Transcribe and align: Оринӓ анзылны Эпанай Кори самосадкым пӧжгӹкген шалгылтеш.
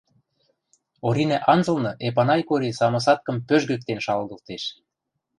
Оринӓ 1.07 1.37
анзылны 1.51 1.91
Эпанай 2.07 2.41
Кори 2.47 2.69
самосадкым 2.79 3.37
пӧжгӹкген 3.47 3.99
шалгылтеш. 4.05 4.63